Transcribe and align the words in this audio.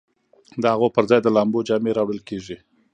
د 0.61 0.63
هغو 0.73 0.87
پر 0.95 1.03
ځای 1.09 1.19
د 1.23 1.27
لامبو 1.35 1.65
جامې 1.67 1.91
راوړل 1.97 2.19
کیږي 2.29 2.57